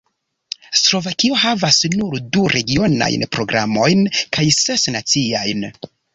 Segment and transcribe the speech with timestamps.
[0.77, 4.03] Slovakio havas nur du regionajn programojn
[4.39, 5.65] kaj ses naciajn.